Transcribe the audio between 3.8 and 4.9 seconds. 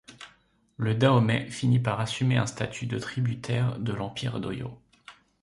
l'Empire d'Oyo.